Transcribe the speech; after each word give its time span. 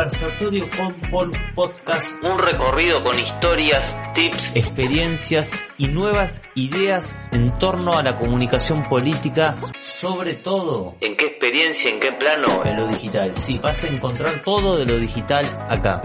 Conversatorio 0.00 0.64
con 0.78 0.94
Paul 1.10 1.30
Podcast, 1.54 2.24
un 2.24 2.38
recorrido 2.38 3.00
con 3.00 3.18
historias, 3.18 3.94
tips, 4.14 4.50
experiencias 4.54 5.52
y 5.76 5.88
nuevas 5.88 6.40
ideas 6.54 7.14
en 7.32 7.58
torno 7.58 7.92
a 7.92 8.02
la 8.02 8.18
comunicación 8.18 8.82
política, 8.84 9.56
sobre 10.00 10.36
todo 10.36 10.94
en 11.02 11.14
qué 11.16 11.26
experiencia, 11.26 11.90
en 11.90 12.00
qué 12.00 12.12
plano, 12.12 12.64
en 12.64 12.76
lo 12.78 12.88
digital. 12.88 13.34
Sí, 13.34 13.58
vas 13.62 13.84
a 13.84 13.88
encontrar 13.88 14.42
todo 14.42 14.78
de 14.78 14.86
lo 14.86 14.96
digital 14.96 15.44
acá. 15.68 16.00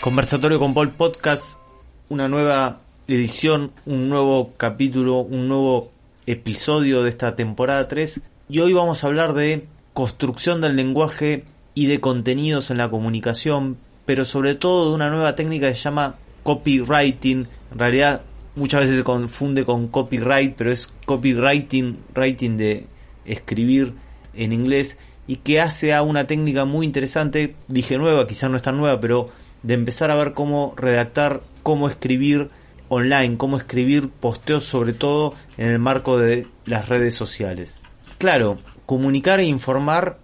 Conversatorio 0.00 0.58
con 0.58 0.74
Paul 0.74 0.90
Podcast, 0.90 1.60
una 2.08 2.26
nueva 2.26 2.80
edición, 3.06 3.70
un 3.86 4.08
nuevo 4.08 4.54
capítulo, 4.56 5.18
un 5.18 5.46
nuevo 5.46 5.92
episodio 6.26 7.04
de 7.04 7.10
esta 7.10 7.36
temporada 7.36 7.86
3 7.86 8.22
y 8.48 8.58
hoy 8.58 8.72
vamos 8.72 9.04
a 9.04 9.06
hablar 9.06 9.34
de 9.34 9.68
construcción 9.92 10.60
del 10.60 10.74
lenguaje 10.74 11.44
y 11.74 11.86
de 11.86 12.00
contenidos 12.00 12.70
en 12.70 12.78
la 12.78 12.90
comunicación, 12.90 13.76
pero 14.06 14.24
sobre 14.24 14.54
todo 14.54 14.90
de 14.90 14.94
una 14.94 15.10
nueva 15.10 15.34
técnica 15.34 15.68
que 15.68 15.74
se 15.74 15.82
llama 15.82 16.16
copywriting. 16.42 17.48
En 17.72 17.78
realidad 17.78 18.22
muchas 18.56 18.82
veces 18.82 18.98
se 18.98 19.04
confunde 19.04 19.64
con 19.64 19.88
copyright, 19.88 20.54
pero 20.56 20.70
es 20.70 20.88
copywriting, 21.06 21.98
writing 22.14 22.56
de 22.56 22.86
escribir 23.24 23.94
en 24.34 24.52
inglés 24.52 24.98
y 25.26 25.36
que 25.36 25.60
hace 25.60 25.94
a 25.94 26.02
una 26.02 26.26
técnica 26.26 26.64
muy 26.64 26.86
interesante, 26.86 27.56
dije 27.68 27.96
nueva, 27.98 28.26
quizás 28.26 28.50
no 28.50 28.56
es 28.56 28.62
tan 28.62 28.76
nueva, 28.76 29.00
pero 29.00 29.30
de 29.62 29.74
empezar 29.74 30.10
a 30.10 30.16
ver 30.16 30.32
cómo 30.32 30.74
redactar, 30.76 31.42
cómo 31.62 31.88
escribir 31.88 32.50
online, 32.88 33.36
cómo 33.38 33.56
escribir 33.56 34.10
posteos 34.10 34.64
sobre 34.64 34.92
todo 34.92 35.34
en 35.56 35.70
el 35.70 35.78
marco 35.78 36.18
de 36.18 36.46
las 36.66 36.88
redes 36.88 37.14
sociales. 37.14 37.80
Claro, 38.18 38.56
comunicar 38.84 39.40
e 39.40 39.44
informar 39.44 40.18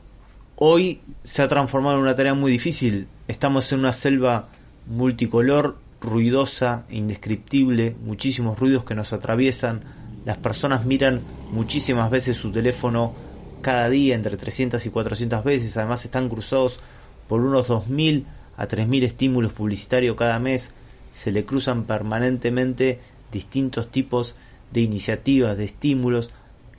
hoy 0.62 1.00
se 1.22 1.40
ha 1.40 1.48
transformado 1.48 1.96
en 1.96 2.02
una 2.02 2.14
tarea 2.14 2.34
muy 2.34 2.52
difícil. 2.52 3.08
Estamos 3.28 3.72
en 3.72 3.80
una 3.80 3.94
selva 3.94 4.50
multicolor, 4.86 5.78
ruidosa, 6.02 6.84
indescriptible, 6.90 7.96
muchísimos 8.04 8.58
ruidos 8.58 8.84
que 8.84 8.94
nos 8.94 9.14
atraviesan. 9.14 9.82
Las 10.26 10.36
personas 10.36 10.84
miran 10.84 11.22
muchísimas 11.50 12.10
veces 12.10 12.36
su 12.36 12.52
teléfono 12.52 13.14
cada 13.62 13.88
día, 13.88 14.14
entre 14.14 14.36
300 14.36 14.84
y 14.84 14.90
400 14.90 15.42
veces. 15.44 15.76
Además 15.78 16.04
están 16.04 16.28
cruzados 16.28 16.78
por 17.26 17.40
unos 17.40 17.70
2.000 17.70 18.24
a 18.58 18.68
3.000 18.68 19.04
estímulos 19.04 19.52
publicitarios 19.52 20.14
cada 20.14 20.38
mes. 20.38 20.72
Se 21.10 21.32
le 21.32 21.46
cruzan 21.46 21.84
permanentemente 21.84 23.00
distintos 23.32 23.90
tipos 23.90 24.34
de 24.72 24.82
iniciativas, 24.82 25.56
de 25.56 25.64
estímulos. 25.64 26.30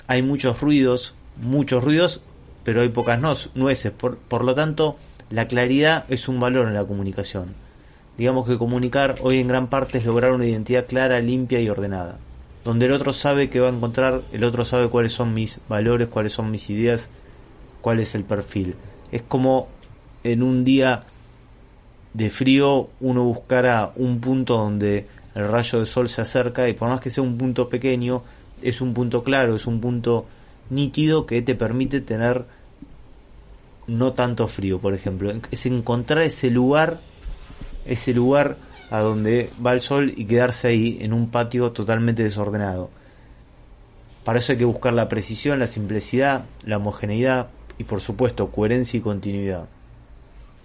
Hay 0.05 0.21
muchos 0.21 0.61
ruidos, 0.61 1.15
muchos 1.41 1.83
ruidos 1.83 2.21
pero 2.63 2.81
hay 2.81 2.89
pocas 2.89 3.19
nueces. 3.53 3.91
Por, 3.91 4.17
por 4.17 4.43
lo 4.43 4.53
tanto, 4.53 4.97
la 5.29 5.47
claridad 5.47 6.05
es 6.09 6.27
un 6.27 6.39
valor 6.39 6.67
en 6.67 6.73
la 6.73 6.85
comunicación. 6.85 7.53
Digamos 8.17 8.45
que 8.47 8.57
comunicar 8.57 9.15
hoy 9.21 9.39
en 9.39 9.47
gran 9.47 9.67
parte 9.67 9.97
es 9.97 10.05
lograr 10.05 10.33
una 10.33 10.45
identidad 10.45 10.85
clara, 10.85 11.19
limpia 11.19 11.61
y 11.61 11.69
ordenada. 11.69 12.19
Donde 12.63 12.85
el 12.85 12.91
otro 12.91 13.13
sabe 13.13 13.49
que 13.49 13.59
va 13.59 13.69
a 13.69 13.71
encontrar, 13.71 14.21
el 14.31 14.43
otro 14.43 14.65
sabe 14.65 14.89
cuáles 14.89 15.13
son 15.13 15.33
mis 15.33 15.59
valores, 15.67 16.07
cuáles 16.07 16.33
son 16.33 16.51
mis 16.51 16.69
ideas, 16.69 17.09
cuál 17.81 17.99
es 17.99 18.13
el 18.13 18.23
perfil. 18.23 18.75
Es 19.11 19.23
como 19.23 19.69
en 20.23 20.43
un 20.43 20.63
día 20.63 21.03
de 22.13 22.29
frío 22.29 22.89
uno 22.99 23.23
buscara 23.23 23.93
un 23.95 24.19
punto 24.19 24.57
donde 24.57 25.07
el 25.33 25.47
rayo 25.47 25.79
de 25.79 25.85
sol 25.85 26.09
se 26.09 26.21
acerca 26.21 26.67
y 26.67 26.73
por 26.73 26.89
más 26.89 26.99
que 26.99 27.09
sea 27.09 27.23
un 27.23 27.37
punto 27.37 27.69
pequeño, 27.69 28.21
es 28.61 28.81
un 28.81 28.93
punto 28.93 29.23
claro, 29.23 29.55
es 29.55 29.65
un 29.65 29.79
punto 29.79 30.25
nítido 30.71 31.27
que 31.27 31.41
te 31.43 31.53
permite 31.53 32.01
tener 32.01 32.45
no 33.85 34.13
tanto 34.13 34.47
frío, 34.47 34.79
por 34.79 34.93
ejemplo. 34.93 35.31
Es 35.51 35.65
encontrar 35.65 36.23
ese 36.23 36.49
lugar, 36.49 37.01
ese 37.85 38.13
lugar 38.13 38.57
a 38.89 38.99
donde 39.01 39.49
va 39.63 39.73
el 39.73 39.81
sol 39.81 40.13
y 40.15 40.25
quedarse 40.25 40.69
ahí 40.69 40.97
en 41.01 41.13
un 41.13 41.29
patio 41.29 41.71
totalmente 41.71 42.23
desordenado. 42.23 42.89
Para 44.23 44.39
eso 44.39 44.53
hay 44.53 44.57
que 44.57 44.65
buscar 44.65 44.93
la 44.93 45.07
precisión, 45.07 45.59
la 45.59 45.67
simplicidad, 45.67 46.45
la 46.65 46.77
homogeneidad 46.77 47.49
y 47.77 47.83
por 47.83 48.01
supuesto 48.01 48.51
coherencia 48.51 48.97
y 48.97 49.01
continuidad. 49.01 49.67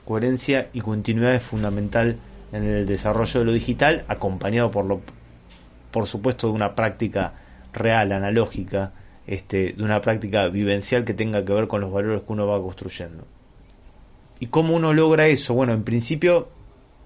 Coherencia 0.04 0.68
y 0.72 0.80
continuidad 0.80 1.34
es 1.34 1.42
fundamental 1.42 2.18
en 2.52 2.64
el 2.64 2.86
desarrollo 2.86 3.40
de 3.40 3.46
lo 3.46 3.52
digital, 3.52 4.04
acompañado 4.08 4.70
por 4.70 4.84
lo 4.84 5.00
por 5.90 6.06
supuesto 6.06 6.48
de 6.48 6.52
una 6.52 6.74
práctica 6.74 7.32
real, 7.72 8.12
analógica, 8.12 8.92
este, 9.26 9.72
de 9.72 9.82
una 9.82 10.00
práctica 10.00 10.48
vivencial 10.48 11.04
que 11.04 11.14
tenga 11.14 11.44
que 11.44 11.53
ver 11.53 11.66
con 11.66 11.81
los 11.81 11.92
valores 11.92 12.22
que 12.22 12.32
uno 12.32 12.47
va 12.47 12.60
construyendo. 12.60 13.25
¿Y 14.38 14.47
cómo 14.47 14.75
uno 14.75 14.92
logra 14.92 15.26
eso? 15.26 15.54
Bueno, 15.54 15.72
en 15.72 15.82
principio 15.82 16.48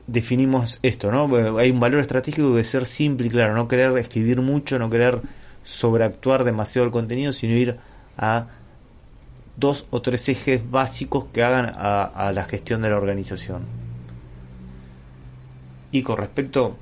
definimos 0.07 0.79
esto, 0.83 1.13
¿no? 1.13 1.59
Hay 1.59 1.71
un 1.71 1.81
valor 1.81 2.01
estratégico 2.01 2.55
de 2.55 2.65
ser 2.65 2.85
simple 2.87 3.29
y 3.29 3.31
claro, 3.31 3.55
no 3.55 3.69
querer 3.69 3.97
escribir 3.99 4.41
mucho, 4.41 4.79
no 4.79 4.91
querer 4.91 5.21
sobreactuar 5.63 6.45
demasiado 6.45 6.87
el 6.87 6.93
contenido, 6.93 7.33
sino 7.33 7.55
ir 7.55 7.79
a 8.17 8.49
dos 9.57 9.87
o 9.91 10.03
tres 10.03 10.29
ejes 10.29 10.69
básicos 10.69 11.27
que 11.33 11.45
hagan 11.45 11.67
a, 11.67 12.05
a 12.05 12.33
la 12.33 12.45
gestión 12.45 12.83
de 12.83 12.91
la 12.91 12.97
organización. 12.97 13.63
Y 15.93 16.03
con 16.03 16.17
respecto 16.17 16.77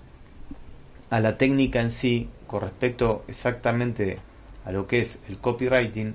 a 1.10 1.20
la 1.20 1.36
técnica 1.36 1.80
en 1.80 1.90
sí, 1.90 2.28
con 2.46 2.62
respecto 2.62 3.24
exactamente 3.28 4.18
a 4.64 4.72
lo 4.72 4.86
que 4.86 5.00
es 5.00 5.18
el 5.28 5.38
copywriting, 5.38 6.14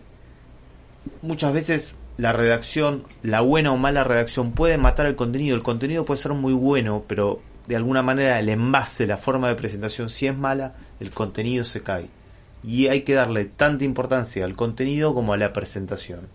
muchas 1.21 1.53
veces 1.53 1.95
la 2.17 2.33
redacción, 2.33 3.05
la 3.23 3.41
buena 3.41 3.71
o 3.71 3.77
mala 3.77 4.03
redacción 4.03 4.51
puede 4.51 4.77
matar 4.77 5.05
el 5.05 5.15
contenido. 5.15 5.55
El 5.55 5.63
contenido 5.63 6.05
puede 6.05 6.21
ser 6.21 6.33
muy 6.33 6.53
bueno, 6.53 7.03
pero 7.07 7.41
de 7.67 7.75
alguna 7.75 8.03
manera 8.03 8.39
el 8.39 8.49
envase, 8.49 9.07
la 9.07 9.17
forma 9.17 9.47
de 9.47 9.55
presentación, 9.55 10.09
si 10.09 10.27
es 10.27 10.37
mala, 10.37 10.75
el 10.99 11.11
contenido 11.11 11.65
se 11.65 11.81
cae. 11.81 12.09
Y 12.63 12.87
hay 12.87 13.01
que 13.01 13.13
darle 13.13 13.45
tanta 13.45 13.83
importancia 13.83 14.45
al 14.45 14.55
contenido 14.55 15.13
como 15.13 15.33
a 15.33 15.37
la 15.37 15.51
presentación. 15.51 16.27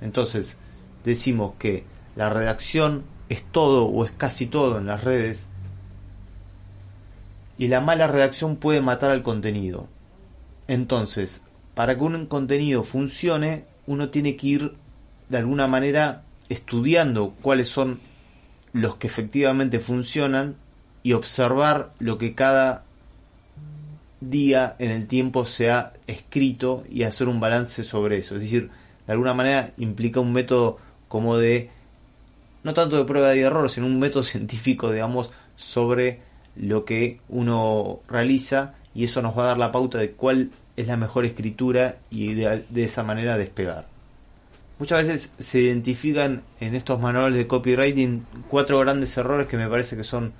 Entonces, 0.00 0.56
decimos 1.04 1.54
que 1.58 1.84
la 2.16 2.30
redacción 2.30 3.04
es 3.28 3.44
todo 3.44 3.86
o 3.86 4.04
es 4.04 4.12
casi 4.12 4.46
todo 4.46 4.78
en 4.78 4.86
las 4.86 5.04
redes 5.04 5.48
y 7.58 7.68
la 7.68 7.80
mala 7.80 8.06
redacción 8.06 8.56
puede 8.56 8.80
matar 8.80 9.10
al 9.10 9.22
contenido. 9.22 9.88
Entonces, 10.72 11.42
para 11.74 11.98
que 11.98 12.02
un 12.02 12.24
contenido 12.24 12.82
funcione, 12.82 13.66
uno 13.86 14.08
tiene 14.08 14.36
que 14.36 14.46
ir 14.46 14.72
de 15.28 15.36
alguna 15.36 15.66
manera 15.66 16.22
estudiando 16.48 17.34
cuáles 17.42 17.68
son 17.68 18.00
los 18.72 18.96
que 18.96 19.06
efectivamente 19.06 19.80
funcionan 19.80 20.56
y 21.02 21.12
observar 21.12 21.92
lo 21.98 22.16
que 22.16 22.34
cada 22.34 22.84
día 24.22 24.74
en 24.78 24.92
el 24.92 25.08
tiempo 25.08 25.44
se 25.44 25.70
ha 25.70 25.92
escrito 26.06 26.84
y 26.88 27.02
hacer 27.02 27.28
un 27.28 27.38
balance 27.38 27.84
sobre 27.84 28.16
eso. 28.16 28.36
Es 28.36 28.40
decir, 28.40 28.70
de 29.06 29.12
alguna 29.12 29.34
manera 29.34 29.74
implica 29.76 30.20
un 30.20 30.32
método 30.32 30.78
como 31.06 31.36
de, 31.36 31.68
no 32.64 32.72
tanto 32.72 32.96
de 32.96 33.04
prueba 33.04 33.36
y 33.36 33.40
error, 33.40 33.68
sino 33.68 33.84
un 33.84 33.98
método 33.98 34.22
científico, 34.22 34.90
digamos, 34.90 35.32
sobre 35.54 36.20
lo 36.56 36.86
que 36.86 37.20
uno 37.28 38.00
realiza 38.08 38.72
y 38.94 39.04
eso 39.04 39.20
nos 39.20 39.36
va 39.36 39.44
a 39.44 39.46
dar 39.48 39.58
la 39.58 39.70
pauta 39.70 39.98
de 39.98 40.12
cuál 40.12 40.50
es 40.76 40.86
la 40.86 40.96
mejor 40.96 41.24
escritura 41.24 41.96
y 42.10 42.34
de, 42.34 42.64
esa 42.76 43.02
manera 43.02 43.36
despegar. 43.36 43.86
Muchas 44.78 45.06
veces 45.06 45.34
se 45.38 45.60
identifican 45.60 46.42
en 46.60 46.74
estos 46.74 47.00
manuales 47.00 47.38
de 47.38 47.46
copywriting 47.46 48.26
cuatro 48.48 48.78
grandes 48.80 49.16
errores 49.16 49.48
que 49.48 49.56
me 49.56 49.68
parece 49.68 49.96
que 49.96 50.02
son 50.02 50.32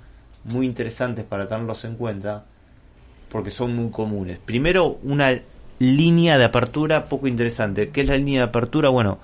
muy 0.43 0.65
interesantes 0.65 1.23
para 1.23 1.47
tenerlos 1.47 1.85
en 1.85 1.95
cuenta 1.95 2.45
porque 3.29 3.51
son 3.51 3.75
muy 3.75 3.89
comunes. 3.89 4.39
Primero, 4.39 4.99
una 5.03 5.39
línea 5.79 6.37
de 6.37 6.43
apertura 6.43 7.07
poco 7.09 7.27
interesante. 7.27 7.89
¿Qué 7.89 8.01
es 8.01 8.07
la 8.07 8.17
línea 8.17 8.41
de 8.41 8.47
apertura? 8.47 8.89
Bueno, 8.89 9.19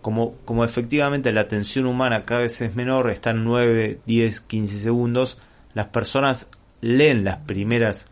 como, 0.00 0.34
como 0.44 0.64
efectivamente 0.64 1.32
la 1.32 1.42
atención 1.42 1.86
humana 1.86 2.24
cada 2.24 2.40
vez 2.40 2.60
es 2.60 2.74
menor, 2.74 3.10
está 3.10 3.30
en 3.30 3.44
9, 3.44 4.00
10, 4.04 4.40
15 4.40 4.78
segundos, 4.80 5.38
las 5.74 5.86
personas 5.86 6.48
leen 6.80 7.24
las 7.24 7.38
primeras 7.38 8.08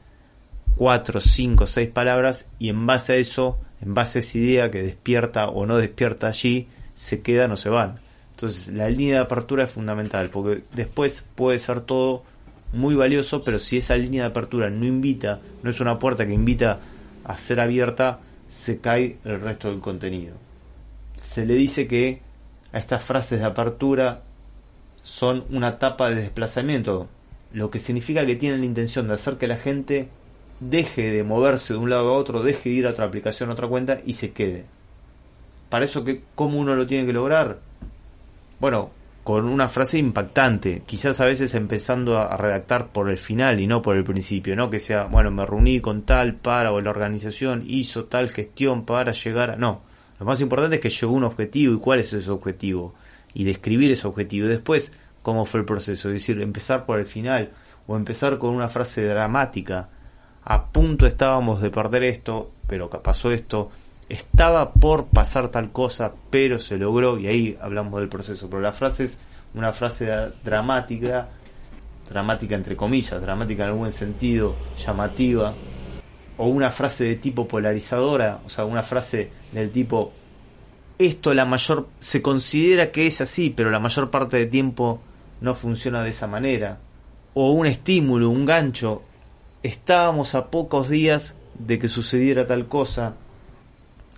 cuatro, 0.76 1.20
cinco, 1.20 1.66
seis 1.66 1.88
palabras 1.88 2.48
y 2.58 2.68
en 2.68 2.86
base 2.86 3.14
a 3.14 3.16
eso, 3.16 3.58
en 3.80 3.94
base 3.94 4.18
a 4.18 4.20
esa 4.20 4.38
idea 4.38 4.70
que 4.70 4.82
despierta 4.82 5.48
o 5.48 5.66
no 5.66 5.76
despierta 5.76 6.28
allí, 6.28 6.68
se 6.94 7.22
quedan 7.22 7.52
o 7.52 7.56
se 7.56 7.68
van. 7.68 8.00
Entonces 8.32 8.68
la 8.68 8.88
línea 8.88 9.16
de 9.16 9.20
apertura 9.22 9.64
es 9.64 9.70
fundamental, 9.70 10.30
porque 10.30 10.64
después 10.74 11.26
puede 11.34 11.58
ser 11.58 11.80
todo 11.82 12.24
muy 12.72 12.94
valioso, 12.94 13.44
pero 13.44 13.58
si 13.58 13.76
esa 13.76 13.96
línea 13.96 14.24
de 14.24 14.30
apertura 14.30 14.70
no 14.70 14.86
invita, 14.86 15.40
no 15.62 15.70
es 15.70 15.80
una 15.80 15.98
puerta 15.98 16.26
que 16.26 16.32
invita 16.32 16.80
a 17.24 17.36
ser 17.36 17.60
abierta, 17.60 18.20
se 18.48 18.80
cae 18.80 19.18
el 19.24 19.40
resto 19.40 19.68
del 19.68 19.80
contenido. 19.80 20.34
Se 21.16 21.46
le 21.46 21.54
dice 21.54 21.86
que 21.86 22.20
a 22.72 22.78
estas 22.78 23.02
frases 23.02 23.40
de 23.40 23.46
apertura 23.46 24.22
son 25.02 25.44
una 25.50 25.78
tapa 25.78 26.08
de 26.08 26.16
desplazamiento, 26.16 27.08
lo 27.52 27.70
que 27.70 27.78
significa 27.78 28.24
que 28.24 28.36
tienen 28.36 28.60
la 28.60 28.66
intención 28.66 29.08
de 29.08 29.14
hacer 29.14 29.36
que 29.36 29.46
la 29.46 29.56
gente 29.56 30.08
deje 30.60 31.10
de 31.10 31.22
moverse 31.24 31.74
de 31.74 31.78
un 31.78 31.90
lado 31.90 32.10
a 32.10 32.16
otro, 32.16 32.42
deje 32.42 32.70
de 32.70 32.74
ir 32.76 32.86
a 32.86 32.90
otra 32.90 33.06
aplicación, 33.06 33.50
a 33.50 33.52
otra 33.52 33.68
cuenta 33.68 34.00
y 34.04 34.14
se 34.14 34.32
quede. 34.32 34.64
Para 35.68 35.84
eso, 35.84 36.04
que, 36.04 36.22
¿cómo 36.34 36.58
uno 36.58 36.74
lo 36.74 36.86
tiene 36.86 37.06
que 37.06 37.12
lograr? 37.12 37.58
Bueno, 38.60 38.90
con 39.24 39.46
una 39.46 39.68
frase 39.68 39.98
impactante, 39.98 40.82
quizás 40.84 41.20
a 41.20 41.26
veces 41.26 41.54
empezando 41.54 42.18
a, 42.18 42.36
redactar 42.36 42.88
por 42.88 43.08
el 43.08 43.18
final 43.18 43.60
y 43.60 43.66
no 43.66 43.80
por 43.80 43.96
el 43.96 44.04
principio, 44.04 44.56
¿no? 44.56 44.68
Que 44.68 44.78
sea, 44.78 45.04
bueno, 45.04 45.30
me 45.30 45.46
reuní 45.46 45.80
con 45.80 46.02
tal 46.02 46.34
para 46.34 46.72
o 46.72 46.80
la 46.80 46.90
organización 46.90 47.64
hizo 47.66 48.04
tal 48.04 48.28
gestión 48.28 48.84
para 48.84 49.12
llegar 49.12 49.50
a... 49.50 49.56
No, 49.56 49.82
lo 50.18 50.26
más 50.26 50.40
importante 50.40 50.76
es 50.76 50.82
que 50.82 50.90
llegó 50.90 51.12
un 51.12 51.24
objetivo 51.24 51.74
y 51.74 51.78
cuál 51.78 52.00
es 52.00 52.12
ese 52.12 52.30
objetivo 52.30 52.94
y 53.34 53.44
describir 53.44 53.92
ese 53.92 54.08
objetivo 54.08 54.46
y 54.46 54.50
después 54.50 54.92
cómo 55.22 55.44
fue 55.44 55.60
el 55.60 55.66
proceso, 55.66 56.08
es 56.08 56.14
decir, 56.14 56.40
empezar 56.40 56.84
por 56.84 56.98
el 56.98 57.06
final 57.06 57.50
o 57.86 57.96
empezar 57.96 58.38
con 58.38 58.54
una 58.54 58.68
frase 58.68 59.04
dramática. 59.04 59.88
A 60.44 60.66
punto 60.66 61.06
estábamos 61.06 61.62
de 61.62 61.70
perder 61.70 62.04
esto, 62.04 62.50
pero 62.66 62.90
pasó 62.90 63.30
esto, 63.30 63.70
estaba 64.08 64.72
por 64.72 65.06
pasar 65.06 65.50
tal 65.50 65.70
cosa, 65.72 66.12
pero 66.30 66.58
se 66.58 66.78
logró 66.78 67.18
y 67.18 67.28
ahí 67.28 67.58
hablamos 67.60 68.00
del 68.00 68.08
proceso. 68.08 68.48
Pero 68.48 68.60
la 68.60 68.72
frase 68.72 69.04
es 69.04 69.18
una 69.54 69.72
frase 69.72 70.08
dramática, 70.44 71.28
dramática 72.08 72.54
entre 72.54 72.76
comillas, 72.76 73.20
dramática 73.20 73.64
en 73.64 73.70
algún 73.70 73.92
sentido, 73.92 74.56
llamativa, 74.84 75.54
o 76.38 76.46
una 76.48 76.70
frase 76.70 77.04
de 77.04 77.16
tipo 77.16 77.46
polarizadora, 77.46 78.40
o 78.44 78.48
sea, 78.48 78.64
una 78.64 78.82
frase 78.82 79.30
del 79.52 79.70
tipo 79.70 80.12
esto 80.98 81.34
la 81.34 81.44
mayor 81.44 81.88
se 81.98 82.22
considera 82.22 82.92
que 82.92 83.06
es 83.06 83.20
así, 83.20 83.50
pero 83.50 83.70
la 83.70 83.80
mayor 83.80 84.10
parte 84.10 84.36
del 84.36 84.50
tiempo 84.50 85.00
no 85.40 85.54
funciona 85.54 86.02
de 86.02 86.10
esa 86.10 86.26
manera. 86.26 86.78
O 87.34 87.50
un 87.52 87.66
estímulo, 87.66 88.30
un 88.30 88.44
gancho. 88.44 89.02
Estábamos 89.62 90.34
a 90.34 90.50
pocos 90.50 90.88
días 90.88 91.36
de 91.58 91.78
que 91.78 91.88
sucediera 91.88 92.46
tal 92.46 92.66
cosa. 92.66 93.14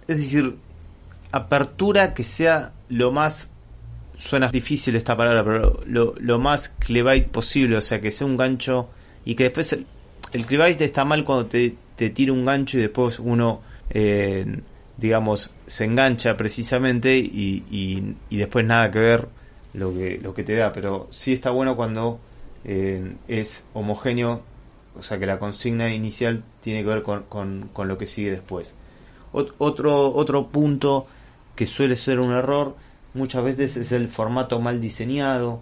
Es 0.08 0.17
decir, 0.19 0.56
apertura 1.32 2.14
que 2.14 2.23
sea 2.23 2.73
lo 2.88 3.12
más 3.12 3.50
suena 4.19 4.49
difícil 4.49 4.96
esta 4.96 5.17
palabra, 5.17 5.44
pero 5.44 5.81
lo, 5.87 6.14
lo 6.19 6.38
más 6.38 6.69
clevite 6.69 7.29
posible, 7.29 7.76
o 7.76 7.81
sea, 7.81 8.00
que 8.00 8.11
sea 8.11 8.26
un 8.26 8.37
gancho 8.37 8.88
y 9.25 9.35
que 9.35 9.44
después 9.44 9.73
el, 9.73 9.87
el 10.32 10.46
está 10.81 11.05
mal 11.05 11.25
cuando 11.25 11.47
te, 11.47 11.76
te 11.97 12.11
tira 12.11 12.32
un 12.32 12.44
gancho 12.44 12.79
y 12.79 12.82
después 12.82 13.19
uno 13.19 13.61
eh, 13.90 14.61
digamos, 14.97 15.50
se 15.67 15.85
engancha 15.85 16.37
precisamente 16.37 17.19
y, 17.19 17.64
y, 18.31 18.37
después 18.37 18.64
nada 18.64 18.90
que 18.90 18.99
ver 18.99 19.29
lo 19.73 19.93
que, 19.93 20.19
lo 20.23 20.35
que 20.35 20.44
te 20.44 20.55
da, 20.55 20.73
pero 20.73 21.08
sí 21.11 21.32
está 21.32 21.50
bueno 21.50 21.76
cuando 21.76 22.20
eh, 22.64 23.17
es 23.26 23.64
homogéneo, 23.73 24.43
o 24.99 25.02
sea 25.02 25.19
que 25.19 25.26
la 25.26 25.38
consigna 25.38 25.93
inicial 25.93 26.43
tiene 26.61 26.82
que 26.82 26.88
ver 26.88 27.02
con, 27.02 27.69
con, 27.73 27.88
lo 27.88 27.99
que 27.99 28.06
sigue 28.06 28.31
después. 28.31 28.76
otro, 29.32 30.14
otro 30.14 30.49
punto 30.49 31.06
que 31.56 31.67
suele 31.67 31.96
ser 31.96 32.20
un 32.20 32.32
error 32.32 32.76
muchas 33.14 33.44
veces 33.44 33.76
es 33.76 33.93
el 33.93 34.08
formato 34.08 34.61
mal 34.61 34.81
diseñado, 34.81 35.61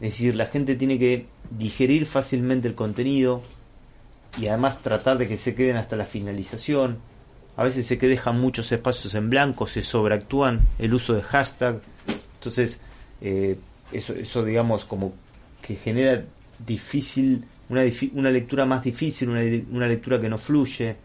es 0.00 0.12
decir, 0.12 0.34
la 0.34 0.46
gente 0.46 0.76
tiene 0.76 0.98
que 0.98 1.26
digerir 1.50 2.06
fácilmente 2.06 2.68
el 2.68 2.74
contenido 2.74 3.42
y 4.38 4.48
además 4.48 4.82
tratar 4.82 5.18
de 5.18 5.28
que 5.28 5.36
se 5.36 5.54
queden 5.54 5.76
hasta 5.76 5.96
la 5.96 6.06
finalización. 6.06 6.98
A 7.56 7.64
veces 7.64 7.86
se 7.86 7.98
que 7.98 8.08
dejan 8.08 8.40
muchos 8.40 8.72
espacios 8.72 9.14
en 9.14 9.28
blanco, 9.28 9.66
se 9.66 9.82
sobreactúan 9.82 10.60
el 10.78 10.94
uso 10.94 11.14
de 11.14 11.22
hashtag, 11.22 11.80
entonces 12.34 12.80
eh, 13.20 13.58
eso, 13.92 14.14
eso 14.14 14.42
digamos 14.42 14.84
como 14.84 15.12
que 15.60 15.76
genera 15.76 16.24
difícil, 16.58 17.44
una, 17.72 17.82
una 18.14 18.30
lectura 18.30 18.64
más 18.64 18.84
difícil, 18.84 19.30
una, 19.30 19.40
una, 19.70 19.88
lectura 19.88 20.20
que 20.20 20.28
no 20.28 20.38
fluye, 20.38 20.96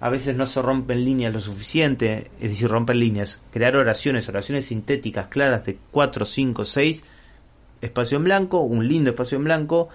a 0.00 0.10
veces 0.10 0.36
no 0.36 0.46
se 0.46 0.62
rompen 0.62 1.04
líneas 1.04 1.32
lo 1.32 1.40
suficiente, 1.40 2.30
es 2.40 2.50
decir, 2.50 2.68
romper 2.68 2.96
líneas, 2.96 3.40
crear 3.50 3.76
oraciones, 3.76 4.28
oraciones 4.28 4.66
sintéticas 4.66 5.28
claras 5.28 5.64
de 5.66 5.78
4, 5.90 6.24
5, 6.24 6.64
6, 6.64 7.04
espacio 7.80 8.18
en 8.18 8.24
blanco, 8.24 8.60
un 8.60 8.86
lindo 8.86 9.10
espacio 9.10 9.38
en 9.38 9.44
blanco, 9.44 9.88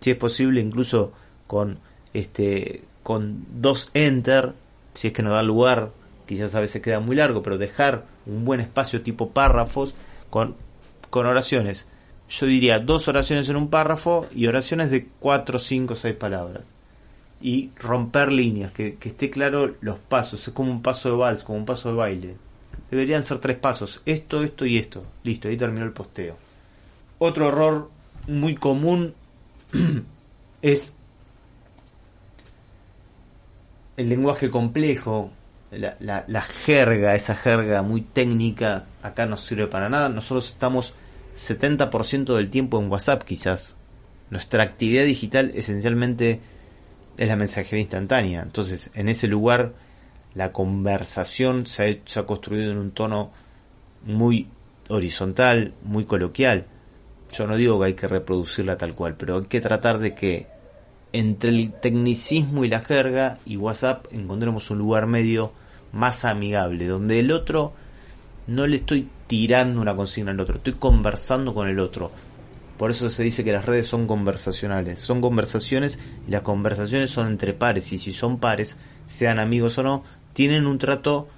si 0.00 0.12
es 0.12 0.16
posible 0.16 0.60
incluso 0.60 1.12
con 1.46 1.78
este 2.14 2.84
con 3.02 3.44
dos 3.60 3.90
enter 3.94 4.54
si 4.94 5.08
es 5.08 5.12
que 5.12 5.22
no 5.22 5.30
da 5.30 5.42
lugar, 5.42 5.90
quizás 6.26 6.54
a 6.54 6.60
veces 6.60 6.82
queda 6.82 7.00
muy 7.00 7.16
largo, 7.16 7.42
pero 7.42 7.58
dejar 7.58 8.04
un 8.26 8.44
buen 8.44 8.60
espacio 8.60 9.02
tipo 9.02 9.30
párrafos 9.30 9.94
con, 10.30 10.54
con 11.10 11.26
oraciones. 11.26 11.88
Yo 12.32 12.46
diría 12.46 12.78
dos 12.78 13.08
oraciones 13.08 13.46
en 13.50 13.56
un 13.56 13.68
párrafo 13.68 14.26
y 14.34 14.46
oraciones 14.46 14.90
de 14.90 15.06
cuatro, 15.20 15.58
cinco, 15.58 15.94
seis 15.94 16.16
palabras. 16.16 16.62
Y 17.42 17.70
romper 17.76 18.32
líneas, 18.32 18.72
que, 18.72 18.96
esté 19.02 19.28
claro 19.28 19.74
los 19.82 19.98
pasos, 19.98 20.48
es 20.48 20.54
como 20.54 20.70
un 20.70 20.80
paso 20.80 21.10
de 21.10 21.16
vals, 21.16 21.44
como 21.44 21.58
un 21.58 21.66
paso 21.66 21.90
de 21.90 21.96
baile. 21.96 22.36
Deberían 22.90 23.22
ser 23.22 23.38
tres 23.38 23.58
pasos, 23.58 24.00
esto, 24.06 24.42
esto 24.42 24.64
y 24.64 24.78
esto. 24.78 25.04
Listo, 25.24 25.48
ahí 25.48 25.58
terminó 25.58 25.84
el 25.84 25.92
posteo. 25.92 26.38
Otro 27.18 27.48
error 27.48 27.90
muy 28.26 28.54
común 28.54 29.12
es 30.62 30.96
el 33.98 34.08
lenguaje 34.08 34.48
complejo, 34.48 35.30
la, 35.70 36.24
la, 36.26 36.42
jerga, 36.42 37.14
esa 37.14 37.34
jerga 37.34 37.82
muy 37.82 38.00
técnica, 38.00 38.86
acá 39.02 39.26
no 39.26 39.36
sirve 39.36 39.66
para 39.66 39.90
nada. 39.90 40.08
Nosotros 40.08 40.46
estamos 40.46 40.94
70% 41.36 42.34
del 42.34 42.50
tiempo 42.50 42.80
en 42.80 42.90
WhatsApp 42.90 43.22
quizás. 43.24 43.76
Nuestra 44.30 44.62
actividad 44.62 45.04
digital 45.04 45.52
esencialmente 45.54 46.40
es 47.16 47.28
la 47.28 47.36
mensajería 47.36 47.82
instantánea. 47.82 48.42
Entonces, 48.42 48.90
en 48.94 49.08
ese 49.08 49.28
lugar, 49.28 49.74
la 50.34 50.52
conversación 50.52 51.66
se 51.66 51.84
ha, 51.84 52.10
se 52.10 52.20
ha 52.20 52.26
construido 52.26 52.72
en 52.72 52.78
un 52.78 52.92
tono 52.92 53.32
muy 54.04 54.48
horizontal, 54.88 55.74
muy 55.82 56.04
coloquial. 56.04 56.66
Yo 57.32 57.46
no 57.46 57.56
digo 57.56 57.78
que 57.80 57.86
hay 57.86 57.94
que 57.94 58.08
reproducirla 58.08 58.76
tal 58.76 58.94
cual, 58.94 59.16
pero 59.16 59.38
hay 59.38 59.44
que 59.44 59.60
tratar 59.60 59.98
de 59.98 60.14
que 60.14 60.46
entre 61.12 61.50
el 61.50 61.72
tecnicismo 61.72 62.64
y 62.64 62.68
la 62.68 62.80
jerga 62.80 63.38
y 63.44 63.56
WhatsApp 63.56 64.06
encontremos 64.12 64.70
un 64.70 64.78
lugar 64.78 65.06
medio 65.06 65.52
más 65.92 66.24
amigable, 66.24 66.86
donde 66.86 67.20
el 67.20 67.30
otro 67.30 67.74
no 68.46 68.66
le 68.66 68.76
estoy 68.76 69.08
tirando 69.32 69.80
una 69.80 69.96
consigna 69.96 70.32
al 70.32 70.40
otro, 70.40 70.56
estoy 70.56 70.74
conversando 70.74 71.54
con 71.54 71.66
el 71.66 71.78
otro. 71.78 72.10
Por 72.76 72.90
eso 72.90 73.08
se 73.08 73.22
dice 73.22 73.42
que 73.42 73.50
las 73.50 73.64
redes 73.64 73.86
son 73.86 74.06
conversacionales, 74.06 75.00
son 75.00 75.22
conversaciones 75.22 75.98
y 76.28 76.30
las 76.30 76.42
conversaciones 76.42 77.12
son 77.12 77.28
entre 77.28 77.54
pares. 77.54 77.90
Y 77.94 77.98
si 77.98 78.12
son 78.12 78.36
pares, 78.36 78.76
sean 79.04 79.38
amigos 79.38 79.78
o 79.78 79.82
no, 79.82 80.04
tienen 80.34 80.66
un 80.66 80.76
trato 80.76 81.28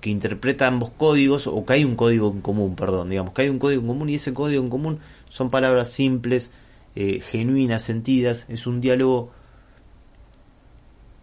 que 0.00 0.10
interpreta 0.10 0.68
ambos 0.68 0.90
códigos 0.96 1.48
o 1.48 1.66
que 1.66 1.72
hay 1.72 1.84
un 1.84 1.96
código 1.96 2.30
en 2.30 2.42
común, 2.42 2.76
perdón, 2.76 3.10
digamos 3.10 3.34
que 3.34 3.42
hay 3.42 3.48
un 3.48 3.58
código 3.58 3.80
en 3.82 3.88
común 3.88 4.08
y 4.08 4.14
ese 4.14 4.32
código 4.32 4.62
en 4.62 4.70
común 4.70 5.00
son 5.30 5.50
palabras 5.50 5.90
simples, 5.90 6.52
eh, 6.94 7.18
genuinas, 7.28 7.82
sentidas, 7.82 8.46
es 8.48 8.68
un 8.68 8.80
diálogo, 8.80 9.32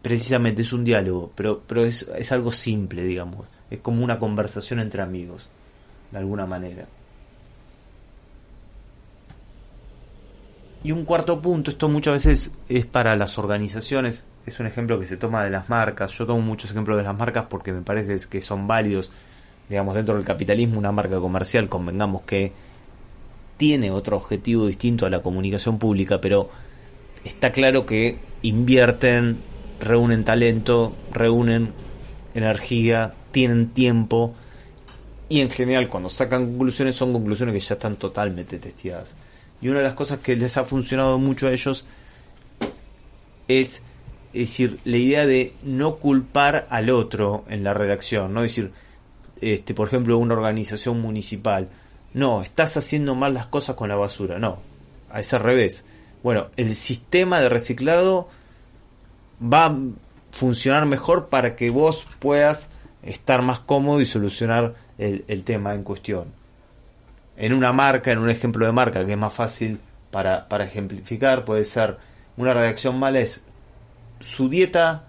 precisamente 0.01 0.63
es 0.63 0.73
un 0.73 0.83
diálogo, 0.83 1.31
pero, 1.33 1.63
pero 1.65 1.85
es, 1.85 2.09
es 2.17 2.33
algo 2.33 2.51
simple, 2.51 3.05
digamos, 3.05 3.47
es 3.69 3.79
como 3.79 4.03
una 4.03 4.19
conversación 4.19 4.79
entre 4.79 5.01
amigos, 5.01 5.49
de 6.11 6.17
alguna 6.17 6.45
manera. 6.45 6.85
Y 10.83 10.91
un 10.91 11.03
cuarto 11.03 11.41
punto, 11.41 11.71
esto 11.71 11.89
muchas 11.89 12.13
veces 12.13 12.51
es 12.69 12.85
para 12.85 13.15
las 13.15 13.39
organizaciones, 13.39 14.27
es 14.45 14.59
un 14.59 14.67
ejemplo 14.67 14.99
que 14.99 15.07
se 15.07 15.17
toma 15.17 15.43
de 15.43 15.49
las 15.49 15.67
marcas, 15.67 16.11
yo 16.11 16.27
tomo 16.27 16.41
muchos 16.41 16.69
ejemplos 16.69 16.97
de 16.97 17.03
las 17.03 17.17
marcas 17.17 17.45
porque 17.49 17.73
me 17.73 17.81
parece 17.81 18.29
que 18.29 18.39
son 18.41 18.67
válidos, 18.67 19.09
digamos, 19.67 19.95
dentro 19.95 20.13
del 20.13 20.23
capitalismo, 20.23 20.77
una 20.77 20.91
marca 20.91 21.19
comercial, 21.19 21.69
convengamos 21.69 22.21
que 22.21 22.53
tiene 23.57 23.89
otro 23.89 24.17
objetivo 24.17 24.67
distinto 24.67 25.07
a 25.07 25.09
la 25.09 25.23
comunicación 25.23 25.79
pública, 25.79 26.21
pero 26.21 26.51
está 27.23 27.51
claro 27.51 27.87
que 27.87 28.19
invierten, 28.43 29.39
reúnen 29.79 30.23
talento, 30.23 30.95
reúnen 31.11 31.73
energía, 32.35 33.15
tienen 33.35 33.67
tiempo 33.67 34.33
y 35.27 35.41
en 35.41 35.49
general 35.49 35.89
cuando 35.89 36.07
sacan 36.07 36.45
conclusiones 36.45 36.95
son 36.95 37.11
conclusiones 37.11 37.53
que 37.53 37.59
ya 37.59 37.73
están 37.73 37.97
totalmente 37.97 38.59
testeadas. 38.59 39.13
Y 39.61 39.67
una 39.67 39.79
de 39.79 39.83
las 39.83 39.93
cosas 39.93 40.19
que 40.19 40.37
les 40.37 40.55
ha 40.55 40.63
funcionado 40.63 41.19
mucho 41.19 41.47
a 41.47 41.51
ellos 41.51 41.83
es, 43.49 43.81
decir, 44.31 44.79
la 44.85 44.95
idea 44.95 45.25
de 45.25 45.51
no 45.63 45.97
culpar 45.97 46.65
al 46.69 46.89
otro 46.89 47.43
en 47.49 47.65
la 47.65 47.73
redacción, 47.73 48.33
no 48.33 48.41
decir, 48.41 48.71
este, 49.41 49.73
por 49.73 49.89
ejemplo, 49.89 50.17
una 50.17 50.35
organización 50.35 51.01
municipal. 51.01 51.67
No, 52.13 52.41
estás 52.41 52.77
haciendo 52.77 53.15
mal 53.15 53.33
las 53.33 53.47
cosas 53.47 53.75
con 53.75 53.89
la 53.89 53.97
basura. 53.97 54.39
No, 54.39 54.59
a 55.11 55.19
ese 55.19 55.37
revés. 55.39 55.83
Bueno, 56.23 56.47
el 56.55 56.73
sistema 56.73 57.41
de 57.41 57.49
reciclado 57.49 58.29
va 59.43 59.65
a 59.65 59.77
funcionar 60.31 60.85
mejor 60.85 61.27
para 61.27 61.57
que 61.57 61.69
vos 61.69 62.07
puedas 62.19 62.69
estar 63.05 63.41
más 63.41 63.59
cómodo 63.59 64.01
y 64.01 64.05
solucionar 64.05 64.73
el, 64.97 65.43
tema 65.43 65.73
en 65.73 65.83
cuestión. 65.83 66.25
En 67.37 67.53
una 67.53 67.71
marca, 67.71 68.11
en 68.11 68.19
un 68.19 68.29
ejemplo 68.29 68.65
de 68.65 68.71
marca 68.71 69.05
que 69.05 69.11
es 69.11 69.17
más 69.17 69.33
fácil 69.33 69.79
para, 70.11 70.47
ejemplificar, 70.63 71.45
puede 71.45 71.63
ser 71.63 71.97
una 72.37 72.53
reacción 72.53 72.99
mala 72.99 73.19
es 73.19 73.41
su 74.19 74.49
dieta 74.49 75.03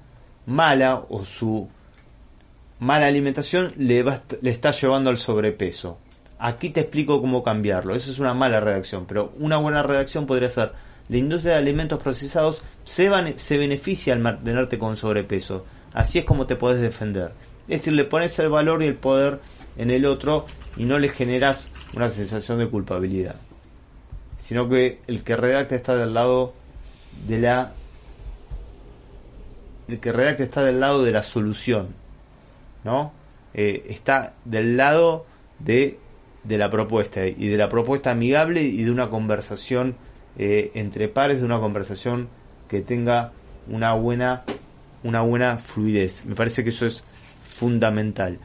mala 0.47 1.05
o 1.09 1.25
su 1.25 1.69
mala 2.79 3.07
alimentación 3.07 3.73
le, 3.77 4.03
va, 4.03 4.21
le 4.43 4.51
está 4.51 4.71
llevando 4.73 5.11
al 5.11 5.19
sobrepeso. 5.19 5.99
Aquí 6.39 6.71
te 6.71 6.81
explico 6.81 7.21
cómo 7.21 7.43
cambiarlo. 7.43 7.95
Eso 7.95 8.11
es 8.11 8.19
una 8.19 8.35
mala 8.35 8.61
redacción, 8.61 9.07
pero 9.07 9.33
una 9.39 9.57
buena 9.57 9.83
redacción 9.83 10.27
podría 10.27 10.51
ser 10.51 10.73
la 11.09 11.17
industria 11.17 11.55
de 11.55 11.59
alimentos 11.61 12.03
procesados 12.03 12.63
se, 12.85 13.09
se 13.39 13.59
beneficia 13.59 14.13
al 14.13 14.21
mantenerte 14.21 14.79
con 14.79 14.97
sobrepeso. 14.97 15.65
Así 15.95 16.19
es 16.19 16.25
como 16.25 16.47
te 16.47 16.57
puedes 16.57 16.81
defender. 16.81 17.33
Es 17.69 17.81
decir, 17.81 17.95
le 17.95 18.05
pones 18.05 18.39
el 18.39 18.49
valor 18.49 18.83
y 18.83 18.87
el 18.87 18.95
poder 18.95 19.41
en 19.77 19.91
el 19.91 20.07
otro 20.07 20.47
y 20.77 20.85
no 20.85 20.99
le 20.99 21.09
generas 21.09 21.73
una 21.95 22.09
sensación 22.09 22.59
de 22.59 22.69
culpabilidad. 22.69 23.37
Sino 24.39 24.69
que 24.69 25.01
el 25.07 25.23
que 25.23 25.37
redacta 25.37 25.75
está 25.75 25.97
del 25.97 26.15
lado 26.15 26.55
de 27.27 27.39
la 27.41 27.73
el 29.89 30.01
que 30.01 30.13
redacta 30.13 30.43
está 30.43 30.65
del 30.65 30.81
lado 30.81 31.05
de 31.05 31.13
la 31.13 31.23
solución, 31.23 31.89
¿no? 32.85 33.13
Eh, 33.55 33.87
está 33.89 34.35
del 34.45 34.77
lado 34.77 35.27
de, 35.61 35.99
de 36.45 36.59
la 36.59 36.71
propuesta 36.71 37.25
y 37.27 37.47
de 37.47 37.57
la 37.57 37.69
propuesta 37.69 38.11
amigable 38.11 38.63
y 38.63 38.83
de 38.83 38.91
una 38.91 39.09
conversación 39.09 39.97
eh, 40.39 40.73
entre 40.75 41.09
pares, 41.09 41.41
de 41.41 41.47
una 41.47 41.61
conversación 41.61 42.29
que 42.69 42.83
tenga 42.83 43.33
una 43.69 43.95
buena 43.95 44.45
una 45.03 45.21
buena 45.21 45.59
fluidez. 45.59 46.25
Me 46.27 46.35
parece 46.35 46.65
que 46.65 46.71
eso 46.71 46.85
es 46.85 47.05
fundamental. 47.57 48.39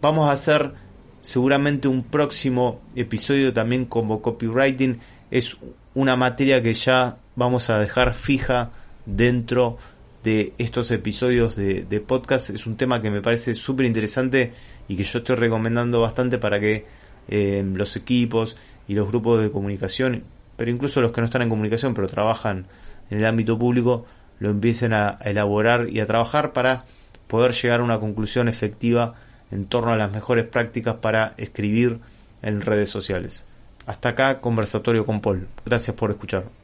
Vamos 0.00 0.28
a 0.28 0.32
hacer 0.32 0.72
seguramente 1.20 1.88
un 1.88 2.04
próximo 2.04 2.80
episodio 2.94 3.52
también 3.52 3.84
como 3.86 4.22
copywriting. 4.22 5.00
Es 5.30 5.56
una 5.94 6.14
materia 6.14 6.62
que 6.62 6.72
ya 6.74 7.18
vamos 7.34 7.68
a 7.68 7.80
dejar 7.80 8.14
fija 8.14 8.70
dentro 9.06 9.76
de 10.22 10.52
estos 10.58 10.92
episodios 10.92 11.56
de, 11.56 12.04
podcast. 12.06 12.50
Es 12.50 12.66
un 12.66 12.76
tema 12.76 13.02
que 13.02 13.10
me 13.10 13.22
parece 13.22 13.54
súper 13.54 13.86
interesante 13.86 14.52
y 14.86 14.96
que 14.96 15.02
yo 15.02 15.18
estoy 15.18 15.34
recomendando 15.34 16.00
bastante 16.00 16.38
para 16.38 16.60
que 16.60 16.86
eh, 17.28 17.64
los 17.74 17.96
equipos 17.96 18.56
y 18.86 18.94
los 18.94 19.08
grupos 19.08 19.42
de 19.42 19.50
comunicación, 19.50 20.22
pero 20.56 20.70
incluso 20.70 21.00
los 21.00 21.10
que 21.10 21.20
no 21.20 21.24
están 21.24 21.42
en 21.42 21.48
comunicación 21.48 21.92
pero 21.94 22.06
trabajan 22.06 22.66
en 23.10 23.18
el 23.18 23.26
ámbito 23.26 23.58
público, 23.58 24.06
lo 24.38 24.50
empiecen 24.50 24.92
a 24.92 25.18
elaborar 25.24 25.88
y 25.88 25.98
a 25.98 26.06
trabajar 26.06 26.52
para 26.52 26.84
poder 27.32 27.52
llegar 27.52 27.80
a 27.80 27.84
una 27.84 27.98
conclusión 27.98 28.46
efectiva 28.46 29.14
en 29.50 29.64
torno 29.64 29.90
a 29.90 29.96
las 29.96 30.12
mejores 30.12 30.46
prácticas 30.46 30.96
para 30.96 31.32
escribir 31.38 31.98
en 32.42 32.60
redes 32.60 32.90
sociales. 32.90 33.46
Hasta 33.86 34.10
acá, 34.10 34.38
conversatorio 34.42 35.06
con 35.06 35.22
Paul. 35.22 35.48
Gracias 35.64 35.96
por 35.96 36.10
escuchar. 36.10 36.61